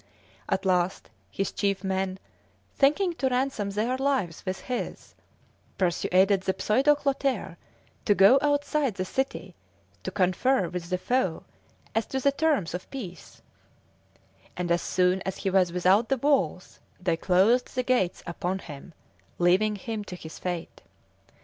At 0.49 0.65
last, 0.65 1.11
his 1.29 1.51
chief 1.51 1.83
men, 1.83 2.17
thinking 2.75 3.13
to 3.13 3.29
ransom 3.29 3.69
their 3.69 3.95
lives 3.99 4.43
with 4.47 4.61
his, 4.61 5.13
persuaded 5.77 6.41
the 6.41 6.55
pseudo 6.57 6.95
Clotaire 6.95 7.55
to 8.05 8.15
go 8.15 8.39
outside 8.41 8.95
the 8.95 9.05
city 9.05 9.53
to 10.01 10.09
confer 10.09 10.67
with 10.69 10.89
the 10.89 10.97
foe 10.97 11.43
as 11.93 12.07
to 12.07 12.19
the 12.19 12.31
terms 12.31 12.73
of 12.73 12.89
peace, 12.89 13.43
and 14.57 14.71
as 14.71 14.81
soon 14.81 15.21
as 15.21 15.37
he 15.37 15.51
was 15.51 15.71
without 15.71 16.09
the 16.09 16.17
walls 16.17 16.79
they 16.99 17.15
closed 17.15 17.75
the 17.75 17.83
gates 17.83 18.23
upon 18.25 18.57
him, 18.57 18.95
leaving 19.37 19.75
him 19.75 20.03
to 20.05 20.15
his 20.15 20.39
fate. 20.39 20.81